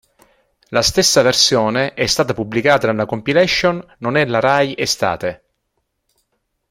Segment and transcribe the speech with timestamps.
[0.69, 5.43] La stessa versione è stata pubblicata nella compilation "Non è la Rai estate".